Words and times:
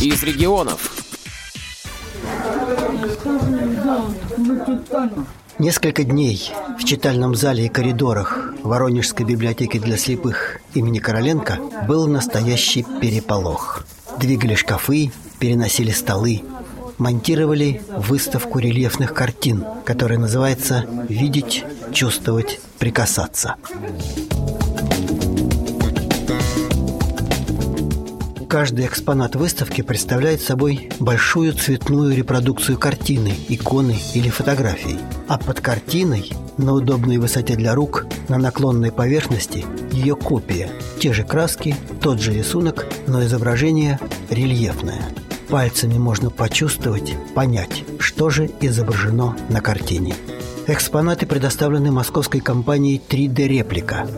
из 0.00 0.22
регионов. 0.22 0.96
Несколько 5.58 6.04
дней 6.04 6.50
в 6.78 6.84
читальном 6.84 7.34
зале 7.34 7.66
и 7.66 7.68
коридорах 7.68 8.54
Воронежской 8.62 9.26
библиотеки 9.26 9.78
для 9.78 9.98
слепых 9.98 10.60
имени 10.72 10.98
Короленко 11.00 11.58
был 11.86 12.06
настоящий 12.06 12.84
переполох. 13.00 13.84
Двигали 14.18 14.54
шкафы, 14.54 15.12
переносили 15.38 15.90
столы, 15.90 16.42
монтировали 16.96 17.82
выставку 17.94 18.58
рельефных 18.58 19.12
картин, 19.12 19.64
которая 19.84 20.18
называется 20.18 20.86
«Видеть, 21.08 21.64
чувствовать, 21.92 22.58
прикасаться». 22.78 23.56
Каждый 28.50 28.84
экспонат 28.86 29.36
выставки 29.36 29.80
представляет 29.80 30.40
собой 30.40 30.90
большую 30.98 31.52
цветную 31.52 32.16
репродукцию 32.16 32.78
картины, 32.78 33.32
иконы 33.48 33.96
или 34.12 34.28
фотографии. 34.28 34.98
А 35.28 35.38
под 35.38 35.60
картиной, 35.60 36.32
на 36.58 36.72
удобной 36.72 37.18
высоте 37.18 37.54
для 37.54 37.76
рук, 37.76 38.08
на 38.28 38.38
наклонной 38.38 38.90
поверхности, 38.90 39.64
ее 39.92 40.16
копия. 40.16 40.68
Те 40.98 41.12
же 41.12 41.22
краски, 41.22 41.76
тот 42.02 42.20
же 42.20 42.32
рисунок, 42.32 42.88
но 43.06 43.22
изображение 43.22 44.00
рельефное. 44.30 45.00
Пальцами 45.48 45.96
можно 45.96 46.30
почувствовать, 46.30 47.14
понять, 47.36 47.84
что 48.00 48.30
же 48.30 48.50
изображено 48.60 49.36
на 49.48 49.60
картине. 49.60 50.16
Экспонаты 50.66 51.24
предоставлены 51.24 51.92
московской 51.92 52.40
компанией 52.40 53.00
3D 53.08 53.46
Реплика. 53.46 54.08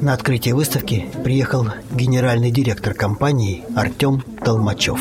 На 0.00 0.12
открытие 0.12 0.54
выставки 0.54 1.06
приехал 1.24 1.66
генеральный 1.90 2.50
директор 2.50 2.94
компании 2.94 3.64
Артем 3.74 4.22
Толмачев. 4.46 5.00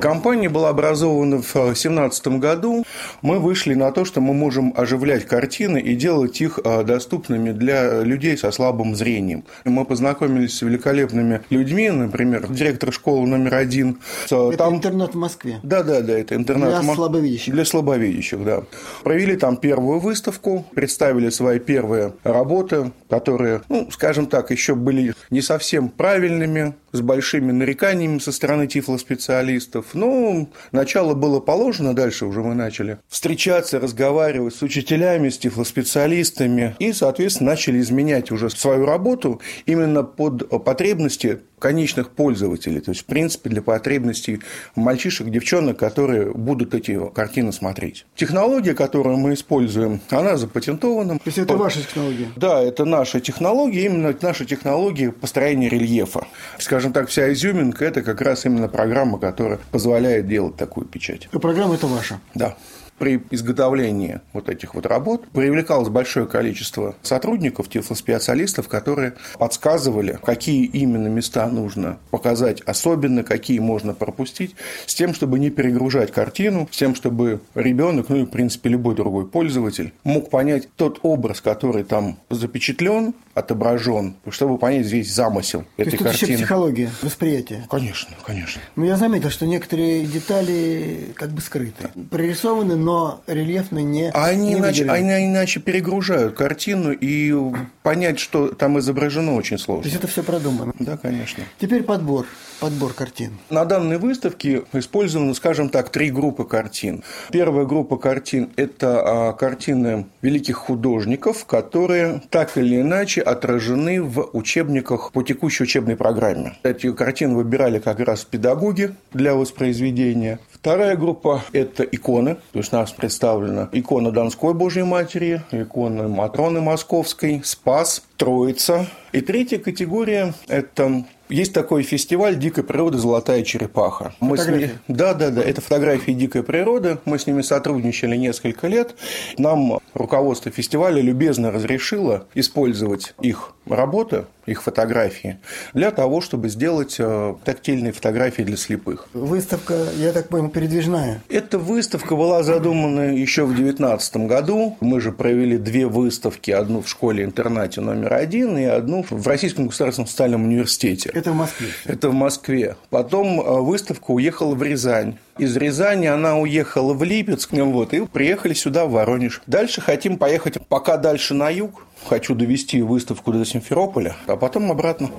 Компания 0.00 0.48
была 0.48 0.70
образована 0.70 1.42
в 1.42 1.52
2017 1.52 2.28
году. 2.38 2.86
Мы 3.20 3.38
вышли 3.38 3.74
на 3.74 3.92
то, 3.92 4.06
что 4.06 4.22
мы 4.22 4.32
можем 4.32 4.72
оживлять 4.74 5.26
картины 5.26 5.78
и 5.78 5.94
делать 5.94 6.40
их 6.40 6.58
а, 6.64 6.84
доступными 6.84 7.50
для 7.52 8.00
людей 8.02 8.38
со 8.38 8.50
слабым 8.50 8.96
зрением. 8.96 9.44
Мы 9.66 9.84
познакомились 9.84 10.56
с 10.56 10.62
великолепными 10.62 11.42
людьми, 11.50 11.90
например, 11.90 12.46
директор 12.48 12.90
школы 12.90 13.26
номер 13.26 13.56
один. 13.56 13.98
Это 14.24 14.56
там... 14.56 14.76
интернат 14.76 15.14
в 15.14 15.18
Москве? 15.18 15.60
Да, 15.62 15.82
да, 15.82 16.00
да, 16.00 16.18
это 16.18 16.34
интернат. 16.34 16.80
Для 16.80 16.94
слабовидящих? 16.94 17.52
Для 17.52 17.64
слабовидящих, 17.66 18.42
да. 18.42 18.62
Провели 19.04 19.36
там 19.36 19.58
первую 19.58 19.98
выставку, 19.98 20.64
представили 20.74 21.28
свои 21.28 21.58
первые 21.58 22.14
работы, 22.24 22.92
которые, 23.10 23.60
ну, 23.68 23.90
скажем 23.90 24.28
так, 24.28 24.50
еще 24.50 24.74
были 24.74 25.12
не 25.28 25.42
совсем 25.42 25.90
правильными, 25.90 26.72
с 26.92 27.00
большими 27.00 27.52
нареканиями 27.52 28.18
со 28.18 28.32
стороны 28.32 28.66
тифлоспециалистов. 28.78 29.86
Ну, 29.94 30.50
начало 30.70 31.14
было 31.14 31.40
положено, 31.40 31.94
дальше 31.94 32.26
уже 32.26 32.42
мы 32.42 32.54
начали 32.54 32.98
встречаться, 33.08 33.80
разговаривать 33.80 34.54
с 34.54 34.62
учителями, 34.62 35.28
с 35.28 35.38
тифлоспециалистами 35.38 36.76
и, 36.78 36.92
соответственно, 36.92 37.50
начали 37.50 37.80
изменять 37.80 38.30
уже 38.30 38.50
свою 38.50 38.86
работу 38.86 39.40
именно 39.66 40.04
под 40.04 40.48
потребности 40.64 41.40
конечных 41.58 42.10
пользователей, 42.10 42.80
то 42.80 42.90
есть, 42.90 43.02
в 43.02 43.04
принципе, 43.04 43.50
для 43.50 43.62
потребностей 43.62 44.40
мальчишек, 44.74 45.28
девчонок, 45.28 45.78
которые 45.78 46.32
будут 46.32 46.74
эти 46.74 46.98
картины 47.10 47.52
смотреть. 47.52 48.06
Технология, 48.14 48.74
которую 48.74 49.16
мы 49.18 49.34
используем, 49.34 50.00
она 50.10 50.36
запатентована. 50.36 51.14
То 51.18 51.22
есть, 51.26 51.38
это 51.38 51.56
ваша 51.56 51.80
технология? 51.80 52.28
Да, 52.36 52.60
это 52.60 52.84
наша 52.84 53.20
технология, 53.20 53.86
именно 53.86 54.14
наша 54.20 54.44
технология 54.44 55.12
построения 55.12 55.68
рельефа. 55.68 56.26
Скажем 56.58 56.92
так, 56.92 57.08
вся 57.08 57.32
изюминка– 57.32 57.84
это 57.86 58.02
как 58.02 58.20
раз 58.20 58.44
именно 58.46 58.68
программа, 58.68 59.18
которая 59.18 59.58
позволяет 59.70 60.28
делать 60.28 60.56
такую 60.56 60.86
печать. 60.86 61.28
И 61.32 61.38
программа– 61.38 61.74
это 61.76 61.86
ваша? 61.86 62.20
Да 62.34 62.56
при 62.98 63.22
изготовлении 63.30 64.20
вот 64.32 64.48
этих 64.48 64.74
вот 64.74 64.86
работ 64.86 65.26
привлекалось 65.28 65.88
большое 65.88 66.26
количество 66.26 66.94
сотрудников, 67.02 67.68
тифлоспециалистов, 67.68 68.68
которые 68.68 69.14
подсказывали, 69.38 70.18
какие 70.22 70.64
именно 70.64 71.08
места 71.08 71.46
нужно 71.48 71.98
показать 72.10 72.60
особенно, 72.62 73.22
какие 73.22 73.58
можно 73.58 73.94
пропустить, 73.94 74.54
с 74.86 74.94
тем, 74.94 75.14
чтобы 75.14 75.38
не 75.38 75.50
перегружать 75.50 76.12
картину, 76.12 76.68
с 76.70 76.76
тем, 76.76 76.94
чтобы 76.94 77.40
ребенок, 77.54 78.08
ну 78.08 78.16
и, 78.16 78.22
в 78.24 78.30
принципе, 78.30 78.70
любой 78.70 78.94
другой 78.94 79.26
пользователь 79.26 79.92
мог 80.04 80.30
понять 80.30 80.68
тот 80.76 81.00
образ, 81.02 81.40
который 81.40 81.84
там 81.84 82.18
запечатлен, 82.30 83.14
отображен, 83.34 84.16
чтобы 84.30 84.58
понять 84.58 84.86
весь 84.86 85.14
замысел 85.14 85.64
То 85.76 85.82
этой 85.82 85.92
есть 85.92 86.02
картины. 86.02 86.32
Это 86.32 86.38
психология 86.38 86.90
восприятия. 87.02 87.66
Конечно, 87.70 88.16
конечно. 88.24 88.60
Но 88.76 88.84
я 88.84 88.96
заметил, 88.96 89.30
что 89.30 89.46
некоторые 89.46 90.04
детали 90.04 91.12
как 91.14 91.30
бы 91.30 91.40
скрыты. 91.40 91.90
Прорисованы, 92.10 92.76
но 92.88 93.20
рельефно 93.26 93.80
не 93.80 94.10
они, 94.12 94.54
не 94.54 94.54
иначе, 94.54 94.90
они 94.90 95.26
иначе 95.26 95.60
перегружают 95.60 96.34
картину, 96.34 96.90
и 96.92 97.34
понять, 97.82 98.18
что 98.18 98.48
там 98.48 98.78
изображено, 98.78 99.34
очень 99.34 99.58
сложно. 99.58 99.82
То 99.82 99.88
есть 99.88 99.98
это 99.98 100.08
все 100.08 100.22
продумано? 100.22 100.72
Да, 100.78 100.96
конечно. 100.96 101.44
Теперь 101.60 101.82
подбор 101.82 102.24
подбор 102.60 102.92
картин? 102.92 103.38
На 103.50 103.64
данной 103.64 103.98
выставке 103.98 104.62
использовано, 104.72 105.34
скажем 105.34 105.68
так, 105.68 105.90
три 105.90 106.10
группы 106.10 106.44
картин. 106.44 107.02
Первая 107.30 107.64
группа 107.64 107.96
картин– 107.96 108.50
это 108.56 109.28
а, 109.28 109.32
картины 109.32 110.06
великих 110.22 110.56
художников, 110.56 111.44
которые 111.46 112.22
так 112.30 112.56
или 112.56 112.80
иначе 112.80 113.20
отражены 113.20 114.02
в 114.02 114.30
учебниках 114.32 115.12
по 115.12 115.22
текущей 115.22 115.64
учебной 115.64 115.96
программе. 115.96 116.56
Эти 116.62 116.92
картины 116.92 117.34
выбирали 117.34 117.78
как 117.78 118.00
раз 118.00 118.24
педагоги 118.24 118.94
для 119.12 119.34
воспроизведения. 119.34 120.40
Вторая 120.50 120.96
группа– 120.96 121.44
это 121.52 121.84
иконы. 121.84 122.36
То 122.52 122.58
есть 122.58 122.72
у 122.72 122.76
нас 122.76 122.90
представлена 122.92 123.68
икона 123.72 124.10
Донской 124.10 124.54
Божьей 124.54 124.82
Матери, 124.82 125.42
икона 125.52 126.08
Матроны 126.08 126.60
Московской, 126.60 127.42
Спас, 127.44 128.02
Троица. 128.16 128.86
И 129.12 129.20
третья 129.20 129.58
категория– 129.58 130.34
это 130.48 131.04
есть 131.28 131.52
такой 131.52 131.82
фестиваль 131.82 132.36
дикой 132.36 132.64
природы 132.64 132.98
«Золотая 132.98 133.42
черепаха». 133.42 134.14
Мы 134.20 134.36
с 134.36 134.46
ними... 134.46 134.78
Да, 134.88 135.14
да, 135.14 135.30
да. 135.30 135.42
Это 135.42 135.60
фотографии 135.60 136.12
дикой 136.12 136.42
природы. 136.42 136.98
Мы 137.04 137.18
с 137.18 137.26
ними 137.26 137.42
сотрудничали 137.42 138.16
несколько 138.16 138.68
лет. 138.68 138.94
Нам 139.36 139.78
руководство 139.94 140.50
фестиваля 140.50 141.00
любезно 141.00 141.50
разрешило 141.50 142.26
использовать 142.34 143.14
их 143.20 143.54
работы, 143.68 144.24
их 144.46 144.62
фотографии, 144.62 145.38
для 145.74 145.90
того, 145.90 146.20
чтобы 146.20 146.48
сделать 146.48 146.96
э, 146.98 147.34
тактильные 147.44 147.92
фотографии 147.92 148.42
для 148.42 148.56
слепых. 148.56 149.08
Выставка, 149.12 149.86
я 149.96 150.12
так 150.12 150.28
понял, 150.28 150.48
передвижная? 150.48 151.22
Эта 151.28 151.58
выставка 151.58 152.16
была 152.16 152.42
задумана 152.42 153.14
еще 153.14 153.44
в 153.44 153.48
2019 153.48 154.16
году. 154.28 154.76
Мы 154.80 155.00
же 155.00 155.12
провели 155.12 155.58
две 155.58 155.86
выставки. 155.86 156.50
Одну 156.50 156.82
в 156.82 156.88
школе-интернате 156.88 157.80
номер 157.80 158.14
один 158.14 158.56
и 158.56 158.64
одну 158.64 159.04
в 159.08 159.26
Российском 159.26 159.68
государственном 159.68 160.08
социальном 160.08 160.44
университете. 160.44 161.10
Это 161.12 161.32
в 161.32 161.36
Москве? 161.36 161.68
Это 161.84 162.08
в 162.08 162.14
Москве. 162.14 162.76
Потом 162.90 163.40
э, 163.40 163.60
выставка 163.60 164.10
уехала 164.12 164.54
в 164.54 164.62
Рязань. 164.62 165.16
Из 165.38 165.56
Рязани 165.56 166.06
она 166.06 166.36
уехала 166.36 166.94
в 166.94 167.04
Липецк, 167.04 167.52
вот, 167.52 167.94
и 167.94 168.04
приехали 168.06 168.54
сюда, 168.54 168.86
в 168.86 168.90
Воронеж. 168.90 169.40
Дальше 169.46 169.80
хотим 169.80 170.18
поехать 170.18 170.58
пока 170.68 170.96
дальше 170.96 171.34
на 171.34 171.48
юг. 171.48 171.86
Хочу 172.06 172.34
довести 172.34 172.82
выставку 172.82 173.32
до 173.32 173.44
Симферополя, 173.44 174.16
а 174.26 174.36
потом 174.36 174.70
обратно. 174.70 175.10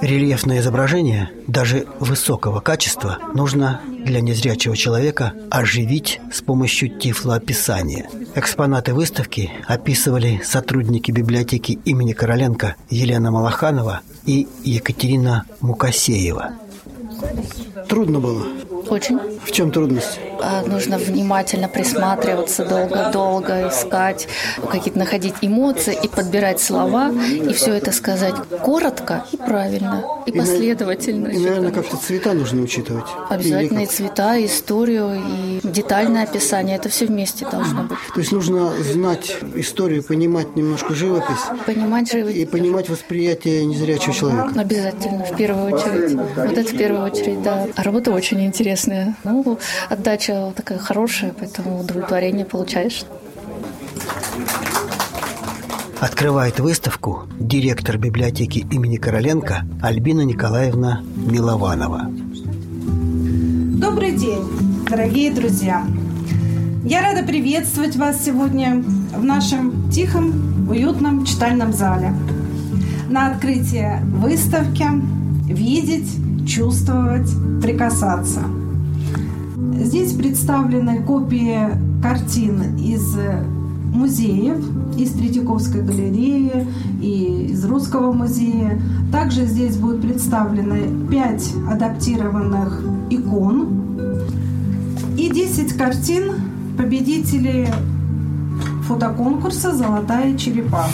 Рельефное 0.00 0.60
изображение, 0.60 1.30
даже 1.46 1.86
высокого 2.00 2.60
качества, 2.60 3.18
нужно 3.34 3.80
для 4.04 4.20
незрячего 4.20 4.76
человека 4.76 5.34
оживить 5.50 6.20
с 6.32 6.40
помощью 6.40 6.98
тифлоописания. 6.98 8.08
Экспонаты 8.34 8.94
выставки 8.94 9.50
описывали 9.66 10.40
сотрудники 10.44 11.10
библиотеки 11.10 11.78
имени 11.84 12.12
Короленко 12.12 12.76
Елена 12.90 13.30
Малаханова 13.30 14.00
и 14.24 14.48
Екатерина 14.64 15.44
Мукасеева. 15.60 16.52
Трудно 17.88 18.20
было? 18.20 18.44
Очень. 18.88 19.18
В 19.44 19.50
чем 19.52 19.70
трудность? 19.70 20.18
А, 20.40 20.62
нужно 20.62 20.98
внимательно 20.98 21.68
присматриваться, 21.68 22.64
долго-долго 22.64 23.68
искать, 23.68 24.28
какие-то 24.70 24.98
находить 24.98 25.34
эмоции 25.40 25.98
и 26.00 26.08
подбирать 26.08 26.60
слова, 26.60 27.10
и 27.10 27.52
все 27.52 27.72
это 27.72 27.92
сказать 27.92 28.34
коротко 28.62 29.24
и 29.32 29.36
правильно, 29.36 30.04
и, 30.26 30.30
и 30.30 30.38
последовательно. 30.38 31.28
И, 31.28 31.38
наверное, 31.38 31.72
как-то 31.72 31.96
цвета 31.96 32.34
нужно 32.34 32.62
учитывать. 32.62 33.06
Обязательно 33.28 33.80
и, 33.80 33.84
и 33.84 33.86
цвета, 33.86 34.36
и 34.36 34.46
историю, 34.46 35.16
и 35.16 35.60
детальное 35.66 36.22
описание. 36.22 36.76
Это 36.76 36.88
все 36.88 37.06
вместе 37.06 37.46
должно 37.50 37.84
быть. 37.84 37.98
То 38.14 38.20
есть 38.20 38.32
нужно 38.32 38.70
знать 38.82 39.36
историю, 39.56 40.02
понимать 40.04 40.54
немножко 40.56 40.94
живопись. 40.94 41.42
Понимать 41.66 42.12
живопись. 42.12 42.36
И 42.36 42.46
понимать 42.46 42.88
восприятие 42.88 43.66
незрячего 43.66 44.14
человека. 44.14 44.52
Обязательно, 44.56 45.24
в 45.24 45.36
первую 45.36 45.74
очередь. 45.74 46.12
Вот 46.36 46.52
это 46.52 46.68
в 46.68 46.76
первую 46.76 47.04
очередь, 47.04 47.42
да. 47.42 47.66
А 47.74 47.82
работа 47.82 48.12
очень 48.12 48.44
интересная. 48.44 48.77
Ну, 48.86 49.58
отдача 49.88 50.52
такая 50.54 50.78
хорошая, 50.78 51.34
поэтому 51.38 51.80
удовлетворение 51.80 52.44
получаешь. 52.44 53.04
Открывает 56.00 56.60
выставку 56.60 57.24
директор 57.40 57.98
библиотеки 57.98 58.60
имени 58.70 58.98
Короленко 58.98 59.64
Альбина 59.82 60.20
Николаевна 60.20 61.02
Милованова. 61.16 62.08
Добрый 63.80 64.12
день, 64.12 64.44
дорогие 64.88 65.32
друзья! 65.32 65.84
Я 66.84 67.02
рада 67.02 67.26
приветствовать 67.26 67.96
вас 67.96 68.24
сегодня 68.24 68.76
в 69.16 69.24
нашем 69.24 69.90
тихом, 69.90 70.68
уютном 70.70 71.24
читальном 71.24 71.72
зале 71.72 72.14
на 73.08 73.32
открытие 73.32 74.00
выставки 74.04 74.86
«Видеть, 75.46 76.08
чувствовать, 76.46 77.28
прикасаться». 77.60 78.57
Здесь 79.78 80.12
представлены 80.12 81.02
копии 81.02 81.60
картин 82.02 82.76
из 82.76 83.16
музеев, 83.94 84.58
из 84.96 85.12
Третьяковской 85.12 85.82
галереи 85.82 86.66
и 87.00 87.46
из 87.52 87.64
Русского 87.64 88.12
музея. 88.12 88.80
Также 89.12 89.46
здесь 89.46 89.76
будут 89.76 90.02
представлены 90.02 91.08
пять 91.08 91.52
адаптированных 91.70 92.82
икон 93.10 93.68
и 95.16 95.30
10 95.30 95.72
картин 95.74 96.32
победителей 96.76 97.68
фотоконкурса 98.82 99.74
«Золотая 99.74 100.36
черепаха». 100.36 100.90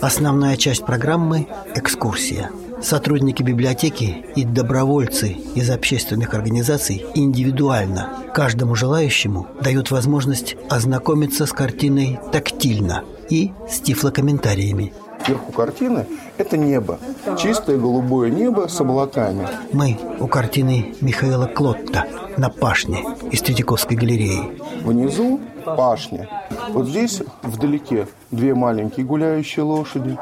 Основная 0.00 0.56
часть 0.56 0.86
программы– 0.86 1.48
экскурсия. 1.74 2.50
Сотрудники 2.82 3.42
библиотеки 3.42 4.24
и 4.36 4.44
добровольцы 4.44 5.36
из 5.54 5.68
общественных 5.68 6.34
организаций 6.34 7.04
индивидуально 7.14 8.10
каждому 8.32 8.74
желающему 8.74 9.48
дают 9.60 9.90
возможность 9.90 10.56
ознакомиться 10.70 11.46
с 11.46 11.52
картиной 11.52 12.20
тактильно 12.32 13.02
и 13.28 13.52
с 13.68 13.80
тифлокомментариями. 13.80 14.92
Вверху 15.26 15.52
картины– 15.52 16.06
это 16.38 16.56
небо. 16.56 16.98
Чистое 17.38 17.76
голубое 17.76 18.30
небо 18.30 18.68
с 18.68 18.80
облаками. 18.80 19.46
Мы 19.72 19.98
у 20.20 20.28
картины 20.28 20.94
Михаила 21.00 21.46
Клотта 21.46 22.06
на 22.36 22.48
пашне 22.48 23.04
из 23.32 23.42
Третьяковской 23.42 23.94
галереи. 23.94 24.58
Внизу 24.84 25.40
пашня. 25.64 26.28
Вот 26.70 26.86
здесь 26.86 27.22
вдалеке 27.42 28.06
две 28.30 28.54
маленькие 28.54 29.04
гуляющие 29.04 29.64
лошади, 29.64 30.16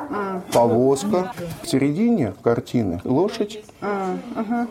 повозка. 0.53 1.33
В 1.67 1.69
середине 1.69 2.33
картины 2.45 3.01
лошадь, 3.03 3.65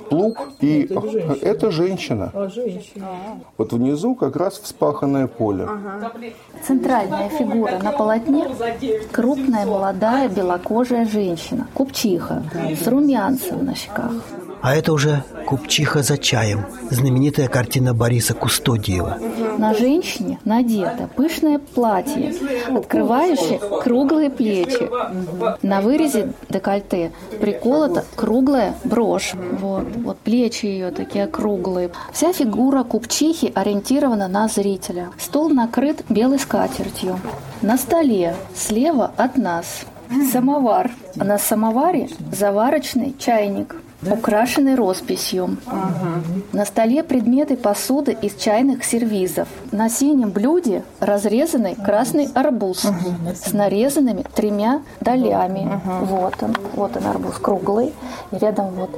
плуг 0.10 0.48
и 0.62 0.90
это 1.42 1.70
женщина. 1.70 2.32
Вот 3.58 3.74
внизу 3.74 4.16
как 4.16 4.38
раз 4.38 4.58
вспаханное 4.60 5.28
поле. 5.28 5.68
Центральная 6.66 7.28
фигура 7.28 7.80
на 7.84 7.92
полотне– 7.92 8.48
крупная, 9.12 9.66
молодая, 9.66 10.30
белокожая 10.30 11.06
женщина, 11.06 11.68
купчиха, 11.74 12.44
с 12.82 12.88
румянцем 12.88 13.66
на 13.66 13.76
щеках. 13.76 14.14
А 14.66 14.74
это 14.74 14.94
уже 14.94 15.24
«Купчиха 15.46 16.02
за 16.02 16.18
чаем»– 16.18 16.66
знаменитая 16.90 17.48
картина 17.48 17.94
Бориса 17.94 18.34
Кустодиева. 18.34 19.20
На 19.60 19.76
женщине 19.76 20.40
надето 20.44 21.08
пышное 21.16 21.60
платье, 21.60 22.34
открывающее 22.76 23.60
круглые 23.84 24.32
плечи. 24.32 24.90
На 25.62 25.82
вырезе 25.82 26.34
декольте 26.50 27.12
приколота 27.40 28.06
круглая 28.16 28.74
брошь. 28.84 29.34
Вот, 29.60 29.86
вот 29.98 30.18
плечи 30.18 30.66
ее 30.66 30.90
такие 30.90 31.28
круглые. 31.28 31.92
Вся 32.12 32.34
фигура 32.34 32.82
купчихи 32.82 33.52
ориентирована 33.54 34.28
на 34.28 34.48
зрителя. 34.48 35.12
Стол 35.20 35.50
накрыт 35.50 36.04
белой 36.10 36.40
скатертью. 36.40 37.20
На 37.62 37.78
столе 37.78 38.36
слева 38.56 39.12
от 39.16 39.38
нас 39.38 39.86
самовар. 40.34 40.90
А 41.20 41.24
на 41.24 41.38
самоваре 41.38 42.10
заварочный 42.32 43.14
чайник 43.20 43.76
украшенный 44.02 44.76
росписью. 44.76 45.58
Ага. 45.66 46.22
На 46.52 46.66
столе 46.66 47.04
предметы 47.04 47.56
посуды 47.58 48.16
из 48.22 48.36
чайных 48.36 48.84
сервизов. 48.84 49.48
На 49.72 49.90
синем 49.90 50.32
блюде 50.32 50.84
разрезанный 51.00 51.76
красный 51.76 52.30
арбуз 52.34 52.86
ага. 52.86 53.36
с 53.36 53.54
нарезанными 53.54 54.24
тремя 54.36 54.82
долями. 55.02 55.68
Ага. 55.84 56.06
Вот 56.06 56.44
он, 56.44 56.56
вот 56.74 56.98
он 56.98 57.08
арбуз 57.08 57.38
круглый, 57.38 57.94
и 58.32 58.38
рядом 58.38 58.72
вот 58.72 58.90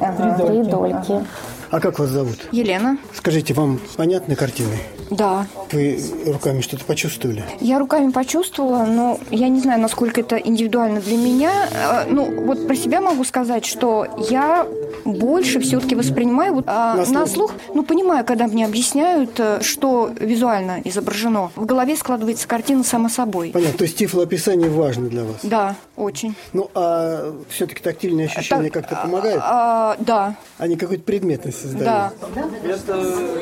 ага. 0.00 0.46
три 0.46 0.62
дольки. 0.62 1.24
А 1.70 1.80
как 1.80 1.98
вас 1.98 2.10
зовут? 2.10 2.38
Елена. 2.52 2.98
Скажите, 3.14 3.54
вам 3.54 3.80
понятны 3.96 4.36
картины? 4.36 4.78
Да. 5.10 5.46
Вы 5.72 6.00
руками 6.26 6.60
что-то 6.60 6.84
почувствовали? 6.84 7.44
Я 7.60 7.78
руками 7.78 8.10
почувствовала, 8.10 8.84
но 8.84 9.18
я 9.30 9.48
не 9.48 9.60
знаю, 9.60 9.80
насколько 9.80 10.20
это 10.20 10.36
индивидуально 10.36 11.00
для 11.00 11.16
меня. 11.16 11.68
Э, 11.70 12.04
ну, 12.10 12.44
вот 12.44 12.66
про 12.66 12.74
себя 12.74 13.00
могу 13.00 13.24
сказать, 13.24 13.64
что 13.64 14.06
я 14.30 14.66
больше 15.04 15.60
все-таки 15.60 15.94
воспринимаю 15.94 16.54
вот, 16.54 16.64
а, 16.66 16.96
на, 16.96 17.04
слух. 17.04 17.18
на 17.18 17.26
слух. 17.26 17.52
Ну, 17.74 17.84
понимаю, 17.84 18.24
когда 18.24 18.46
мне 18.46 18.64
объясняют, 18.64 19.38
э, 19.38 19.60
что 19.62 20.10
визуально 20.18 20.80
изображено. 20.84 21.50
В 21.54 21.66
голове 21.66 21.96
складывается 21.96 22.48
картина 22.48 22.82
само 22.82 23.08
собой. 23.08 23.50
Понятно. 23.50 23.78
То 23.78 23.84
есть 23.84 23.96
тифлоописание 23.96 24.70
важно 24.70 25.08
для 25.08 25.24
вас? 25.24 25.36
Да, 25.42 25.76
очень. 25.96 26.34
Ну, 26.52 26.70
а 26.74 27.32
все-таки 27.48 27.80
тактильные 27.80 28.26
ощущения 28.26 28.70
так, 28.70 28.84
как-то 28.84 28.96
помогают? 28.96 29.40
А, 29.44 29.92
а, 29.92 29.96
да. 29.98 30.36
Они 30.58 30.76
какой-то 30.76 31.04
предметность 31.04 31.55
создают? 31.56 31.84
Да. 31.84 32.12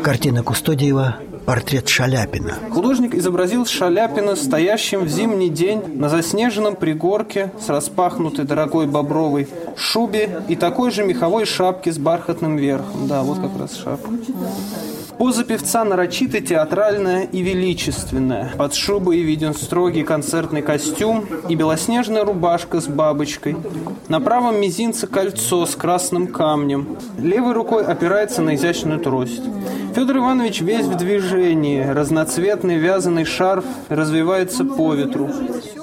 Картина 0.02 0.42
Кустодиева 0.42 1.16
портрет 1.44 1.88
Шаляпина. 1.88 2.54
Художник 2.70 3.14
изобразил 3.14 3.66
Шаляпина 3.66 4.36
стоящим 4.36 5.04
в 5.04 5.08
зимний 5.08 5.50
день 5.50 5.82
на 5.94 6.08
заснеженном 6.08 6.76
пригорке 6.76 7.52
с 7.60 7.68
распахнутой 7.68 8.44
дорогой 8.44 8.86
бобровой 8.86 9.48
шубе 9.76 10.42
и 10.48 10.56
такой 10.56 10.90
же 10.90 11.04
меховой 11.04 11.44
шапке 11.44 11.92
с 11.92 11.98
бархатным 11.98 12.56
верхом. 12.56 13.06
Да, 13.08 13.22
вот 13.22 13.38
как 13.40 13.58
раз 13.58 13.76
шапка. 13.76 14.10
Поза 15.18 15.44
певца 15.44 15.84
нарочито 15.84 16.40
театральная 16.40 17.22
и 17.22 17.40
величественная. 17.40 18.52
Под 18.56 18.74
шубой 18.74 19.20
виден 19.20 19.54
строгий 19.54 20.02
концертный 20.02 20.62
костюм 20.62 21.24
и 21.48 21.54
белоснежная 21.54 22.24
рубашка 22.24 22.80
с 22.80 22.86
бабочкой. 22.86 23.56
На 24.08 24.20
правом 24.20 24.60
мизинце 24.60 25.06
кольцо 25.06 25.66
с 25.66 25.76
красным 25.76 26.26
камнем. 26.26 26.96
Левой 27.18 27.52
рукой 27.52 27.84
опирается 27.84 28.42
на 28.42 28.56
изящную 28.56 29.00
трость. 29.00 29.42
Федор 29.94 30.18
Иванович 30.18 30.60
весь 30.62 30.86
в 30.86 30.96
движении. 30.96 31.82
Разноцветный 31.82 32.78
вязаный 32.78 33.24
шарф 33.24 33.64
развивается 33.88 34.64
по 34.64 34.94
ветру. 34.94 35.30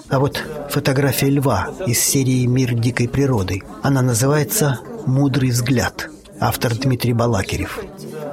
А 0.10 0.20
вот 0.20 0.44
фотография 0.70 1.30
льва 1.30 1.70
из 1.86 2.00
серии 2.00 2.46
«Мир 2.46 2.74
дикой 2.74 3.08
природы». 3.08 3.62
Она 3.82 4.02
называется 4.02 4.82
«Мудрый 5.06 5.52
взгляд». 5.52 6.10
Автор 6.44 6.74
Дмитрий 6.76 7.14
Балакирев. 7.14 7.80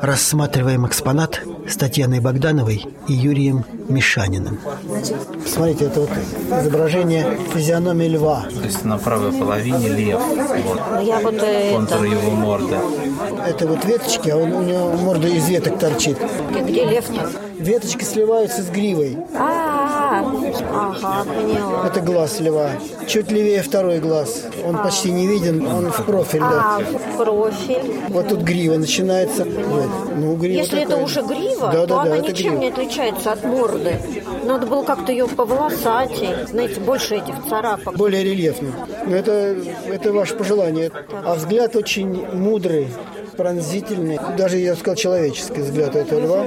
Рассматриваем 0.01 0.87
экспонат 0.87 1.41
с 1.69 1.77
Татьяной 1.77 2.21
Богдановой 2.21 2.87
и 3.09 3.13
Юрием 3.13 3.65
Мишаниным. 3.89 4.61
Смотрите, 5.47 5.87
это 5.87 6.01
вот 6.01 6.11
изображение 6.61 7.39
физиономии 7.53 8.07
льва. 8.07 8.47
То 8.49 8.65
есть 8.65 8.85
на 8.85 8.99
правой 8.99 9.33
половине 9.33 9.89
лев. 9.89 10.21
Вот. 10.65 10.81
Ну, 10.93 11.01
я 11.01 11.21
вот 11.21 11.35
э, 11.43 11.75
Контур 11.75 11.99
это... 11.99 12.07
его 12.07 12.31
морды. 12.31 12.77
Это 13.47 13.67
вот 13.67 13.85
веточки, 13.85 14.31
а 14.31 14.37
он, 14.37 14.53
у 14.53 14.63
него 14.63 14.93
морда 14.93 15.29
из 15.29 15.49
веток 15.49 15.79
торчит. 15.79 16.19
Где 16.53 16.85
лев-то? 16.85 17.31
Веточки 17.59 18.05
сливаются 18.05 18.63
с 18.63 18.71
гривой. 18.71 19.19
Ага, 20.11 21.25
поняла. 21.25 21.87
Это 21.87 22.01
глаз 22.01 22.41
льва. 22.41 22.71
Чуть 23.07 23.31
левее 23.31 23.63
второй 23.63 23.99
глаз. 23.99 24.47
Он 24.65 24.77
а. 24.77 24.85
почти 24.85 25.11
не 25.11 25.27
виден, 25.27 25.67
он 25.67 25.91
в 25.91 26.05
профиль. 26.05 26.41
А, 26.43 26.81
в 26.81 27.17
профиль. 27.17 28.01
Вот 28.09 28.29
тут 28.29 28.41
грива 28.41 28.77
начинается. 28.77 29.45
Вот. 29.45 29.89
Ну, 30.17 30.37
грива 30.37 30.59
Если 30.59 30.81
такая. 30.81 30.87
это 30.87 30.97
уже 30.97 31.23
грива, 31.23 31.71
да, 31.73 31.81
то 31.83 31.87
да, 31.87 32.03
она 32.03 32.11
да, 32.11 32.19
ничем 32.19 32.35
грива. 32.35 32.61
не 32.61 32.69
отличается 32.69 33.33
от 33.33 33.45
морды. 33.45 33.97
Надо 34.45 34.67
было 34.67 34.83
как-то 34.83 35.13
ее 35.13 35.27
поволосатей. 35.29 36.47
Знаете, 36.49 36.81
больше 36.81 37.17
этих 37.17 37.35
царапок. 37.49 37.97
Более 37.97 38.25
рельефно. 38.25 38.69
Но 39.07 39.17
это, 39.17 39.57
это 39.87 40.13
ваше 40.13 40.35
пожелание. 40.35 40.91
А 41.25 41.35
взгляд 41.35 41.77
очень 41.77 42.27
мудрый 42.33 42.89
пронзительный, 43.39 44.19
даже, 44.37 44.59
я 44.59 44.75
сказал, 44.75 44.97
человеческий 44.97 45.61
взгляд 45.61 45.95
этого 45.95 46.21
льва. 46.21 46.47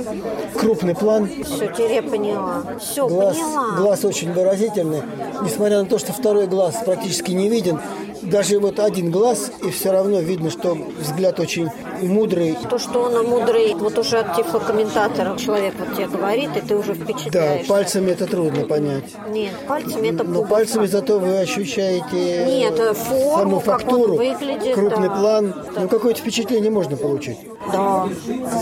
Крупный 0.59 0.93
план. 0.93 1.29
Все, 1.45 1.67
теперь 1.67 1.93
я 1.93 2.03
поняла. 2.03 2.63
Все, 2.79 3.07
глаз, 3.07 3.37
поняла. 3.37 3.77
Глаз 3.77 4.03
очень 4.03 4.33
выразительный. 4.33 5.01
Несмотря 5.41 5.79
на 5.79 5.85
то, 5.85 5.97
что 5.97 6.11
второй 6.11 6.47
глаз 6.47 6.75
практически 6.85 7.31
не 7.31 7.49
виден, 7.49 7.79
даже 8.21 8.59
вот 8.59 8.79
один 8.79 9.11
глаз, 9.11 9.51
и 9.63 9.69
все 9.71 9.91
равно 9.91 10.19
видно, 10.19 10.49
что 10.49 10.75
взгляд 10.99 11.39
очень 11.39 11.69
мудрый. 12.01 12.57
То, 12.69 12.77
что 12.77 13.03
он 13.03 13.25
мудрый, 13.27 13.73
вот 13.75 13.97
уже 13.97 14.19
от 14.19 14.35
тифлокомментатора 14.35 15.37
человек 15.37 15.73
вот 15.79 15.95
тебе 15.95 16.07
говорит, 16.07 16.49
и 16.55 16.61
ты 16.61 16.75
уже 16.75 16.93
впечатляешься. 16.93 17.67
Да, 17.67 17.73
пальцами 17.73 18.11
это 18.11 18.27
трудно 18.27 18.65
понять. 18.65 19.05
Нет, 19.29 19.53
пальцами 19.67 20.09
это 20.09 20.23
Но 20.23 20.43
пальцами 20.43 20.85
зато 20.85 21.19
вы 21.19 21.39
ощущаете 21.39 22.45
Нет, 22.45 22.79
э, 22.79 22.93
форму, 22.93 23.37
саму 23.37 23.59
фактуру, 23.59 24.15
выглядит, 24.15 24.75
крупный 24.75 25.09
да. 25.09 25.15
план. 25.15 25.55
Ну, 25.75 25.87
какое-то 25.87 26.19
впечатление 26.19 26.71
можно 26.71 26.97
получить. 26.97 27.37
Да, 27.71 28.07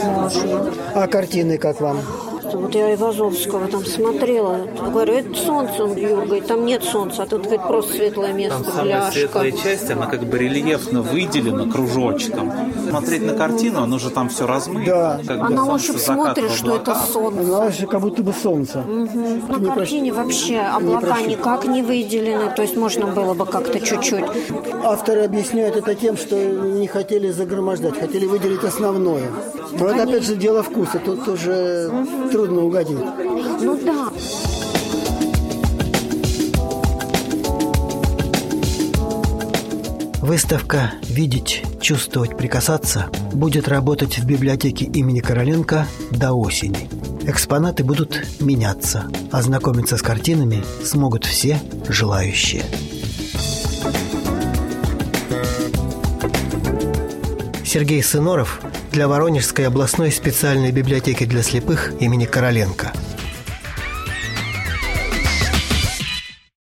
можно. 0.06 0.74
А 0.94 1.08
картины 1.08 1.58
как 1.58 1.82
вам? 1.82 2.00
Просто. 2.50 2.58
Вот 2.58 2.76
я 2.76 2.94
Ивазовского 2.94 3.68
там 3.68 3.86
смотрела. 3.86 4.68
Говорю, 4.92 5.14
это 5.14 5.36
солнце, 5.36 5.84
он 5.84 5.96
Юргает, 5.96 6.48
там 6.48 6.66
нет 6.66 6.84
солнца, 6.84 7.24
а 7.24 7.26
тут 7.26 7.44
говорит, 7.44 7.62
просто 7.68 7.94
светлое 7.94 8.34
место, 8.34 8.64
Там 8.64 8.74
самая 8.74 9.12
светлая 9.12 9.52
часть, 9.52 9.92
она 9.92 10.06
как 10.08 10.24
бы 10.24 10.38
рельефно 10.38 11.02
выделена 11.02 11.72
кружочком. 11.72 12.52
Смотреть 12.90 13.26
на 13.26 13.34
картину, 13.34 13.82
оно 13.82 14.00
же 14.00 14.10
там 14.10 14.30
все 14.30 14.48
размыто. 14.48 14.90
Да. 14.90 15.20
Как 15.28 15.42
А 15.42 15.48
бы 15.48 15.54
на 15.54 15.74
ощупь 15.74 15.98
смотришь, 15.98 16.52
что 16.52 16.76
это 16.76 16.96
солнце. 17.12 17.44
Знаешь, 17.44 17.76
как 17.90 18.02
будто 18.02 18.24
бы 18.24 18.34
солнце. 18.34 18.84
На 18.84 19.76
картине 19.76 20.14
вообще 20.14 20.60
облака 20.60 21.16
прощу. 21.16 21.30
никак 21.30 21.66
не 21.66 21.82
выделены, 21.82 22.52
то 22.56 22.62
есть 22.62 22.76
можно 22.76 23.08
было 23.08 23.34
бы 23.34 23.46
как-то 23.46 23.80
чуть-чуть. 23.80 24.26
Авторы 24.84 25.24
объясняют 25.24 25.76
это 25.76 25.96
тем, 25.96 26.18
что 26.18 26.36
не 26.36 26.88
хотели 26.88 27.32
загромождать, 27.32 28.00
хотели 28.00 28.26
выделить 28.26 28.64
основное. 28.64 29.30
Но 29.72 29.88
это 29.88 30.04
опять 30.04 30.24
же 30.24 30.36
дело 30.36 30.64
вкуса, 30.64 31.00
тут 31.00 31.28
уже 31.28 31.92
трудно 32.40 32.62
угодить. 32.62 32.98
Ну 32.98 33.78
да. 33.84 34.10
Выставка 40.22 40.94
«Видеть, 41.10 41.64
чувствовать, 41.82 42.38
прикасаться» 42.38 43.08
будет 43.34 43.68
работать 43.68 44.20
в 44.20 44.26
библиотеке 44.26 44.86
имени 44.86 45.20
Короленко 45.20 45.86
до 46.12 46.32
осени. 46.32 46.90
Экспонаты 47.28 47.84
будут 47.84 48.26
меняться, 48.40 49.10
а 49.32 49.42
знакомиться 49.42 49.98
с 49.98 50.02
картинами 50.02 50.64
смогут 50.86 51.26
все 51.26 51.60
желающие. 51.90 52.64
Сергей 57.66 58.02
Сыноров 58.02 58.62
для 58.92 59.08
Воронежской 59.08 59.68
областной 59.68 60.12
специальной 60.12 60.72
библиотеки 60.72 61.26
для 61.26 61.44
слепых 61.44 61.94
имени 62.00 62.26
Короленко– 62.26 62.94